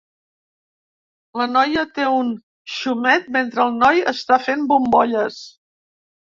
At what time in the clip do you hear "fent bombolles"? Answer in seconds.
4.49-5.41